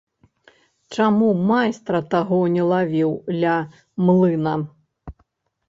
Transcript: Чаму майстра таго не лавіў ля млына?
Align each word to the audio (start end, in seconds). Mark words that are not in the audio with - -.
Чаму 0.95 1.27
майстра 1.51 1.99
таго 2.15 2.41
не 2.55 2.63
лавіў 2.71 3.11
ля 3.45 3.55
млына? 4.09 4.59